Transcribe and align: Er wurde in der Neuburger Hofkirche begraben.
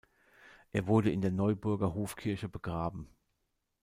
Er 0.71 0.87
wurde 0.87 1.11
in 1.11 1.21
der 1.21 1.29
Neuburger 1.29 1.93
Hofkirche 1.93 2.49
begraben. 2.49 3.07